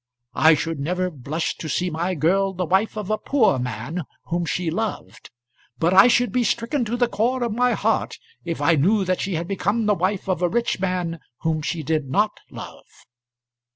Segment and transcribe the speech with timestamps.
[0.33, 4.45] I should never blush to see my girl the wife of a poor man whom
[4.47, 5.29] she loved;
[5.77, 9.21] but I should be stricken to the core of my heart if I knew that
[9.21, 12.87] she had become the wife of a rich man whom she did not love."